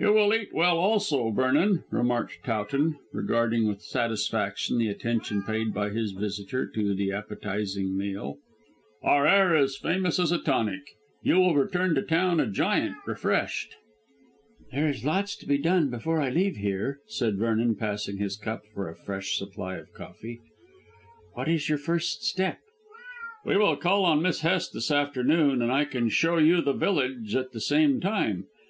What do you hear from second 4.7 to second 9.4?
the attention paid by his visitor to the appetising meal. "Our